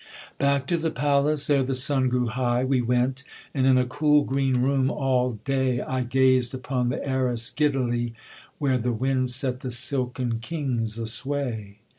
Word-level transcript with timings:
Back 0.39 0.65
to 0.65 0.77
the 0.77 0.89
palace, 0.89 1.47
ere 1.47 1.61
the 1.61 1.75
sun 1.75 2.09
grew 2.09 2.25
high, 2.25 2.63
We 2.63 2.81
went, 2.81 3.23
and 3.53 3.67
in 3.67 3.77
a 3.77 3.85
cool 3.85 4.23
green 4.23 4.63
room 4.63 4.89
all 4.89 5.33
day 5.33 5.79
I 5.81 6.01
gazed 6.01 6.55
upon 6.55 6.89
the 6.89 7.07
arras 7.07 7.51
giddily, 7.51 8.15
Where 8.57 8.79
the 8.79 8.93
wind 8.93 9.29
set 9.29 9.59
the 9.59 9.69
silken 9.69 10.39
kings 10.39 10.97
a 10.97 11.05
sway. 11.05 11.81